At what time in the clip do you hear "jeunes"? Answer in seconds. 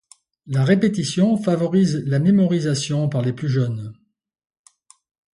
3.49-3.93